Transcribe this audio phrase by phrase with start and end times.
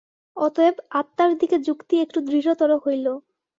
[0.37, 3.05] অতএব আত্মার দিকে যুক্তি একটু দৃঢ়তর হইল।